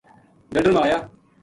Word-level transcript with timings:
ڈڈر 0.53 0.71
ما 0.75 0.81
آیا 0.85 0.99